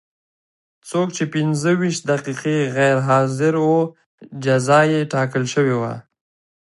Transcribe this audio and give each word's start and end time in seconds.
څوک 0.89 1.07
چې 1.15 1.23
پنځه 1.33 1.71
ویشت 1.79 2.01
دقیقې 2.11 2.57
غیر 2.77 2.97
حاضر 3.09 3.53
و 3.69 3.71
جزا 4.43 4.79
یې 4.91 5.01
ټاکل 5.13 5.43
شوې 5.53 5.75
وه. 5.81 5.93